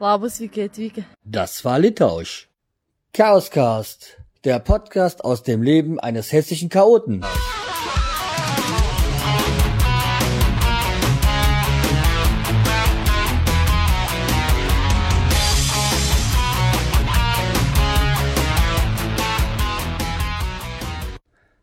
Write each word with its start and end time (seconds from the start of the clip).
Wie 0.00 0.48
geht? 0.48 1.04
Das 1.24 1.62
war 1.66 1.78
Litauisch. 1.78 2.48
Chaoscast, 3.12 4.16
der 4.44 4.58
Podcast 4.58 5.22
aus 5.22 5.42
dem 5.42 5.60
Leben 5.60 6.00
eines 6.00 6.32
hessischen 6.32 6.70
Chaoten. 6.70 7.22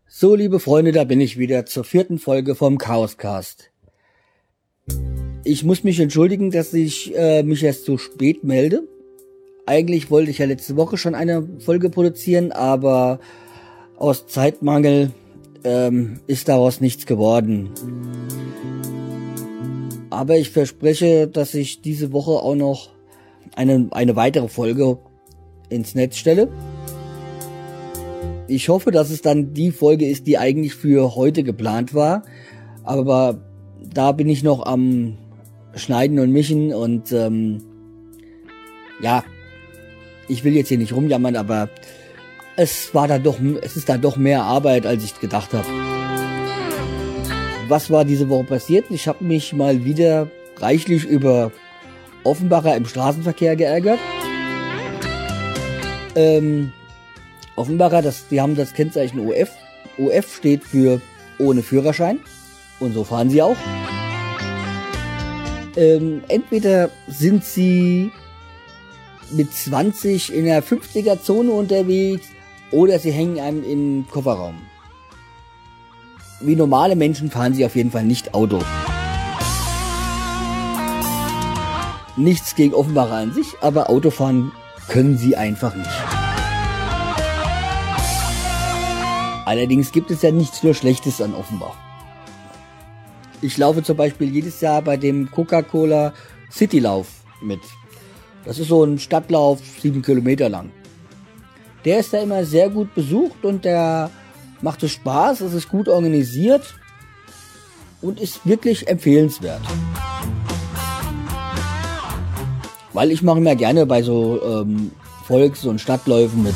So, 0.07 0.35
liebe 0.35 0.59
Freunde, 0.59 0.91
da 0.91 1.05
bin 1.05 1.19
ich 1.21 1.39
wieder 1.39 1.65
zur 1.65 1.83
vierten 1.83 2.19
Folge 2.19 2.53
vom 2.53 2.77
Chaoscast. 2.77 3.71
Ich 5.47 5.63
muss 5.63 5.85
mich 5.85 5.97
entschuldigen, 6.01 6.51
dass 6.51 6.73
ich 6.73 7.15
äh, 7.15 7.41
mich 7.41 7.63
erst 7.63 7.85
so 7.85 7.97
spät 7.97 8.43
melde. 8.43 8.83
Eigentlich 9.65 10.11
wollte 10.11 10.29
ich 10.29 10.39
ja 10.39 10.45
letzte 10.45 10.75
Woche 10.75 10.97
schon 10.97 11.15
eine 11.15 11.47
Folge 11.59 11.89
produzieren, 11.89 12.51
aber 12.51 13.21
aus 13.95 14.27
Zeitmangel 14.27 15.11
ähm, 15.63 16.19
ist 16.27 16.49
daraus 16.49 16.81
nichts 16.81 17.05
geworden. 17.05 17.69
Aber 20.09 20.35
ich 20.35 20.49
verspreche, 20.49 21.29
dass 21.29 21.53
ich 21.53 21.81
diese 21.81 22.11
Woche 22.11 22.31
auch 22.31 22.55
noch 22.55 22.89
eine, 23.55 23.87
eine 23.91 24.17
weitere 24.17 24.49
Folge 24.49 24.97
ins 25.69 25.95
Netz 25.95 26.17
stelle. 26.17 26.49
Ich 28.49 28.67
hoffe, 28.67 28.91
dass 28.91 29.11
es 29.11 29.21
dann 29.21 29.53
die 29.53 29.71
Folge 29.71 30.09
ist, 30.09 30.27
die 30.27 30.37
eigentlich 30.37 30.75
für 30.75 31.15
heute 31.15 31.43
geplant 31.43 31.93
war. 31.93 32.23
Aber 32.83 33.39
da 33.81 34.11
bin 34.11 34.27
ich 34.27 34.43
noch 34.43 34.65
am 34.65 35.17
Schneiden 35.77 36.19
und 36.19 36.31
Mischen 36.31 36.73
und 36.73 37.11
ähm, 37.11 37.61
ja, 39.01 39.23
ich 40.27 40.43
will 40.43 40.55
jetzt 40.55 40.69
hier 40.69 40.77
nicht 40.77 40.93
rumjammern, 40.93 41.35
aber 41.35 41.69
es 42.55 42.93
war 42.93 43.07
da 43.07 43.19
doch, 43.19 43.37
es 43.61 43.77
ist 43.77 43.87
da 43.87 43.97
doch 43.97 44.17
mehr 44.17 44.43
Arbeit, 44.43 44.85
als 44.85 45.03
ich 45.03 45.19
gedacht 45.19 45.53
habe. 45.53 45.67
Was 47.67 47.91
war 47.91 48.05
diese 48.05 48.29
Woche 48.29 48.45
passiert? 48.45 48.85
Ich 48.89 49.07
habe 49.07 49.23
mich 49.23 49.53
mal 49.53 49.85
wieder 49.85 50.29
reichlich 50.57 51.05
über 51.05 51.51
Offenbacher 52.23 52.75
im 52.75 52.85
Straßenverkehr 52.85 53.55
geärgert. 53.55 53.99
Ähm, 56.15 56.71
Offenbarer, 57.55 58.01
das, 58.01 58.27
die 58.27 58.41
haben 58.41 58.55
das 58.55 58.73
Kennzeichen 58.73 59.19
OF. 59.19 59.49
OF 59.97 60.35
steht 60.35 60.63
für 60.63 61.01
ohne 61.39 61.61
Führerschein. 61.61 62.19
Und 62.79 62.93
so 62.93 63.03
fahren 63.03 63.29
sie 63.29 63.41
auch. 63.41 63.57
Ähm, 65.77 66.23
entweder 66.27 66.89
sind 67.07 67.45
sie 67.45 68.11
mit 69.29 69.53
20 69.53 70.33
in 70.33 70.45
der 70.45 70.63
50er 70.63 71.21
Zone 71.21 71.51
unterwegs 71.51 72.29
oder 72.71 72.97
sie 72.97 73.11
hängen 73.11 73.39
einem 73.39 73.63
im 73.63 74.07
Kofferraum. 74.09 74.55
Wie 76.41 76.55
normale 76.55 76.95
Menschen 76.95 77.29
fahren 77.29 77.53
sie 77.53 77.63
auf 77.63 77.75
jeden 77.75 77.91
Fall 77.91 78.05
nicht 78.05 78.33
Auto. 78.33 78.59
Nichts 82.15 82.55
gegen 82.55 82.73
Offenbarer 82.73 83.17
an 83.17 83.33
sich, 83.33 83.53
aber 83.61 83.91
Autofahren 83.91 84.51
können 84.87 85.15
sie 85.15 85.35
einfach 85.35 85.75
nicht. 85.75 85.87
Allerdings 89.45 89.91
gibt 89.91 90.09
es 90.09 90.23
ja 90.23 90.31
nichts 90.31 90.63
nur 90.63 90.73
Schlechtes 90.73 91.21
an 91.21 91.35
Offenbach. 91.35 91.86
Ich 93.41 93.57
laufe 93.57 93.83
zum 93.83 93.95
Beispiel 93.95 94.33
jedes 94.33 94.61
Jahr 94.61 94.81
bei 94.81 94.97
dem 94.97 95.29
Coca-Cola 95.29 96.13
Citylauf 96.51 97.07
mit. 97.41 97.59
Das 98.45 98.57
ist 98.57 98.69
so 98.69 98.83
ein 98.83 98.97
Stadtlauf, 98.97 99.59
sieben 99.79 100.01
Kilometer 100.01 100.49
lang. 100.49 100.71
Der 101.85 101.99
ist 101.99 102.13
da 102.13 102.19
immer 102.19 102.43
sehr 102.45 102.69
gut 102.69 102.95
besucht 102.95 103.45
und 103.45 103.63
der 103.63 104.09
macht 104.61 104.81
es 104.83 104.93
Spaß, 104.93 105.41
es 105.41 105.53
ist 105.53 105.69
gut 105.69 105.87
organisiert 105.87 106.75
und 108.01 108.19
ist 108.19 108.45
wirklich 108.45 108.87
empfehlenswert. 108.87 109.61
Weil 112.93 113.11
ich 113.11 113.21
mache 113.21 113.37
immer 113.37 113.55
gerne 113.55 113.85
bei 113.85 114.01
so 114.01 114.41
ähm, 114.43 114.91
Volks- 115.27 115.65
und 115.65 115.79
Stadtläufen 115.79 116.41
mit. 116.41 116.55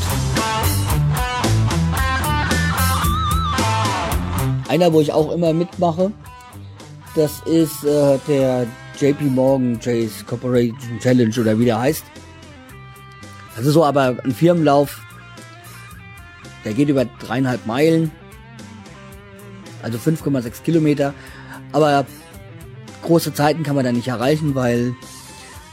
Einer, 4.68 4.92
wo 4.94 5.02
ich 5.02 5.12
auch 5.12 5.32
immer 5.32 5.54
mitmache, 5.54 6.12
das 7.16 7.42
ist 7.46 7.84
äh, 7.84 8.18
der 8.28 8.68
JP 9.00 9.24
Morgan 9.26 9.80
Chase 9.80 10.24
Corporation 10.26 11.00
Challenge 11.00 11.34
oder 11.40 11.58
wie 11.58 11.66
der 11.66 11.80
heißt. 11.80 12.04
Das 13.56 13.66
ist 13.66 13.74
so 13.74 13.84
aber 13.84 14.18
ein 14.24 14.32
Firmenlauf, 14.32 15.02
der 16.64 16.74
geht 16.74 16.90
über 16.90 17.06
dreieinhalb 17.06 17.66
Meilen, 17.66 18.12
also 19.82 19.98
5,6 19.98 20.62
Kilometer. 20.64 21.14
Aber 21.74 22.06
große 23.04 23.34
Zeiten 23.34 23.64
kann 23.64 23.76
man 23.76 23.84
da 23.84 23.92
nicht 23.92 24.08
erreichen, 24.08 24.56
weil 24.56 24.96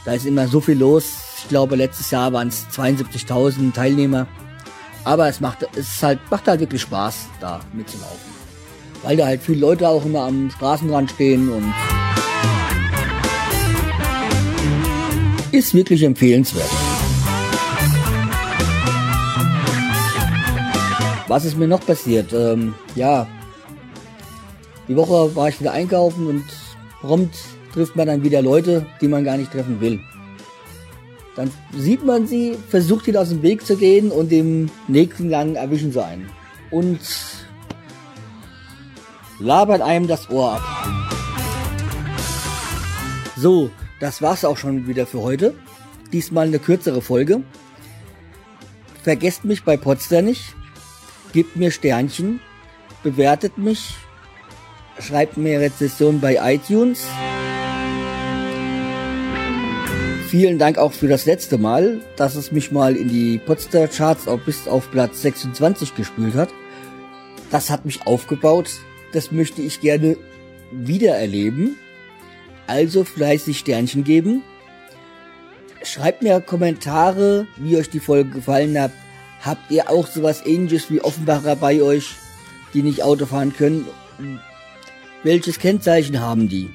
da 0.05 0.13
ist 0.13 0.25
immer 0.25 0.47
so 0.47 0.59
viel 0.59 0.77
los. 0.77 1.05
Ich 1.37 1.47
glaube, 1.47 1.75
letztes 1.75 2.11
Jahr 2.11 2.33
waren 2.33 2.49
es 2.49 2.67
72.000 2.67 3.73
Teilnehmer. 3.73 4.27
Aber 5.05 5.29
es 5.29 5.39
macht, 5.39 5.65
es 5.75 6.03
halt, 6.03 6.19
macht 6.29 6.47
halt 6.47 6.59
wirklich 6.59 6.81
Spaß, 6.81 7.27
da 7.39 7.61
mitzulaufen 7.73 8.38
weil 9.03 9.17
da 9.17 9.25
halt 9.25 9.41
viele 9.41 9.59
Leute 9.59 9.87
auch 9.87 10.05
immer 10.05 10.21
am 10.21 10.49
Straßenrand 10.49 11.11
stehen 11.11 11.49
und 11.49 11.73
ist 15.51 15.73
wirklich 15.73 16.03
empfehlenswert. 16.03 16.69
Was 21.27 21.45
ist 21.45 21.57
mir 21.57 21.67
noch 21.67 21.85
passiert? 21.85 22.33
Ähm, 22.33 22.73
ja, 22.95 23.27
die 24.87 24.95
Woche 24.95 25.35
war 25.35 25.49
ich 25.49 25.59
wieder 25.59 25.71
einkaufen 25.71 26.27
und 26.27 26.43
prompt 27.01 27.35
trifft 27.73 27.95
man 27.95 28.07
dann 28.07 28.23
wieder 28.23 28.41
Leute, 28.41 28.85
die 28.99 29.07
man 29.07 29.23
gar 29.23 29.37
nicht 29.37 29.51
treffen 29.51 29.79
will. 29.79 29.99
Dann 31.35 31.51
sieht 31.77 32.03
man 32.03 32.27
sie, 32.27 32.57
versucht 32.67 33.07
ihnen 33.07 33.17
aus 33.17 33.29
dem 33.29 33.43
Weg 33.43 33.65
zu 33.65 33.77
gehen 33.77 34.11
und 34.11 34.31
im 34.31 34.69
nächsten 34.87 35.29
Gang 35.29 35.55
erwischen 35.55 35.91
sie 35.91 36.03
einen. 36.03 36.29
Und 36.71 36.99
labert 39.39 39.81
einem 39.81 40.07
das 40.07 40.29
Ohr 40.29 40.53
ab. 40.53 40.61
So, 43.35 43.71
das 43.99 44.21
war's 44.21 44.43
auch 44.43 44.57
schon 44.57 44.87
wieder 44.87 45.07
für 45.07 45.21
heute. 45.21 45.55
Diesmal 46.11 46.47
eine 46.47 46.59
kürzere 46.59 47.01
Folge. 47.01 47.43
Vergesst 49.03 49.45
mich 49.45 49.63
bei 49.63 49.77
Potsdam 49.77 50.25
nicht. 50.25 50.55
Gebt 51.31 51.55
mir 51.55 51.71
Sternchen. 51.71 52.41
Bewertet 53.01 53.57
mich. 53.57 53.95
Schreibt 54.99 55.37
mir 55.37 55.61
Rezession 55.61 56.19
bei 56.19 56.37
iTunes. 56.55 57.07
Vielen 60.27 60.59
Dank 60.59 60.77
auch 60.77 60.91
für 60.91 61.07
das 61.07 61.25
letzte 61.25 61.57
Mal, 61.57 62.01
dass 62.17 62.35
es 62.35 62.51
mich 62.51 62.71
mal 62.71 62.95
in 62.95 63.07
die 63.07 63.39
Potsdam 63.39 63.89
Charts 63.89 64.27
auch 64.27 64.39
bis 64.39 64.67
auf 64.67 64.91
Platz 64.91 65.21
26 65.21 65.95
gespült 65.95 66.35
hat. 66.35 66.49
Das 67.49 67.69
hat 67.69 67.85
mich 67.85 68.05
aufgebaut. 68.05 68.69
Das 69.11 69.31
möchte 69.31 69.61
ich 69.61 69.81
gerne 69.81 70.17
wieder 70.71 71.15
erleben. 71.15 71.77
Also 72.67 73.03
fleißig 73.03 73.59
Sternchen 73.59 74.03
geben. 74.03 74.43
Schreibt 75.83 76.21
mir 76.21 76.41
Kommentare, 76.41 77.47
wie 77.57 77.77
euch 77.77 77.89
die 77.89 77.99
Folge 77.99 78.29
gefallen 78.29 78.79
hat. 78.79 78.91
Habt 79.41 79.71
ihr 79.71 79.89
auch 79.89 80.07
sowas 80.07 80.45
ähnliches 80.45 80.91
wie 80.91 81.01
Offenbacher 81.01 81.55
bei 81.55 81.81
euch, 81.81 82.15
die 82.73 82.83
nicht 82.83 83.03
Auto 83.03 83.25
fahren 83.25 83.53
können? 83.55 83.87
Welches 85.23 85.59
Kennzeichen 85.59 86.19
haben 86.19 86.49
die? 86.49 86.69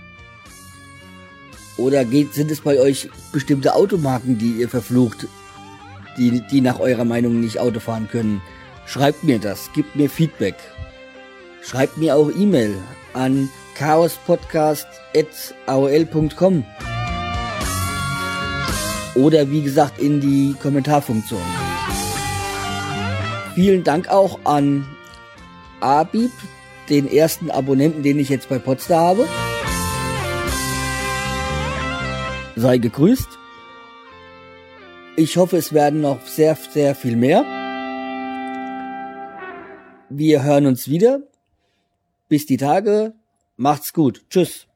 Oder 1.77 2.05
geht, 2.05 2.35
sind 2.35 2.51
es 2.51 2.61
bei 2.61 2.81
euch 2.81 3.09
bestimmte 3.33 3.75
Automarken, 3.75 4.39
die 4.39 4.53
ihr 4.53 4.69
verflucht, 4.69 5.27
die, 6.17 6.41
die 6.51 6.61
nach 6.61 6.79
eurer 6.81 7.05
Meinung 7.05 7.41
nicht 7.41 7.59
Auto 7.59 7.81
fahren 7.81 8.09
können? 8.11 8.41
Schreibt 8.87 9.25
mir 9.25 9.39
das, 9.39 9.71
gebt 9.75 9.97
mir 9.97 10.09
Feedback. 10.09 10.57
Schreibt 11.65 11.97
mir 11.97 12.15
auch 12.15 12.31
E-Mail 12.31 12.77
an 13.15 13.49
chaospodcast.aol.com 13.75 16.65
oder 19.15 19.51
wie 19.51 19.63
gesagt 19.63 19.99
in 19.99 20.21
die 20.21 20.55
Kommentarfunktion. 20.61 21.41
Vielen 23.55 23.83
Dank 23.83 24.09
auch 24.09 24.41
an 24.45 24.87
Abib, 25.81 26.33
den 26.91 27.11
ersten 27.11 27.51
Abonnenten, 27.51 28.03
den 28.03 28.19
ich 28.19 28.29
jetzt 28.29 28.51
bei 28.51 28.59
Potsdam 28.59 28.99
habe. 28.99 29.27
Sei 32.57 32.79
gegrüßt. 32.79 33.29
Ich 35.17 35.37
hoffe, 35.37 35.57
es 35.57 35.73
werden 35.73 36.01
noch 36.01 36.27
sehr, 36.27 36.57
sehr 36.57 36.95
viel 36.95 37.17
mehr. 37.17 37.45
Wir 40.11 40.43
hören 40.43 40.67
uns 40.67 40.89
wieder. 40.89 41.21
Bis 42.35 42.47
die 42.47 42.57
Tage. 42.57 43.15
Macht's 43.57 43.93
gut. 43.93 44.25
Tschüss. 44.29 44.67